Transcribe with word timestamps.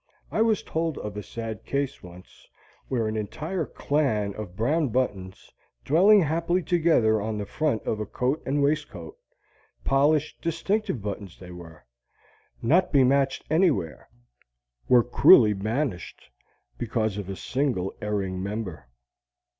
I 0.31 0.41
was 0.41 0.63
told 0.63 0.97
of 0.97 1.15
a 1.15 1.21
sad 1.21 1.63
case, 1.63 2.01
once, 2.01 2.49
where 2.87 3.07
an 3.07 3.15
entire 3.15 3.67
clan 3.67 4.33
of 4.33 4.55
brown 4.55 4.89
buttons, 4.89 5.51
dwelling 5.85 6.21
happily 6.21 6.63
together 6.63 7.21
on 7.21 7.37
the 7.37 7.45
front 7.45 7.83
of 7.83 7.99
a 7.99 8.07
coat 8.07 8.41
and 8.43 8.63
waistcoat 8.63 9.15
polished, 9.83 10.41
distinctive 10.41 11.03
buttons 11.03 11.37
they 11.37 11.51
were, 11.51 11.85
not 12.63 12.91
be 12.91 13.03
matched 13.03 13.43
anywhere 13.51 14.09
were 14.89 15.03
cruelly 15.03 15.53
banished, 15.53 16.31
because 16.79 17.19
of 17.19 17.29
a 17.29 17.35
single 17.35 17.93
erring 18.01 18.41
member. 18.41 18.87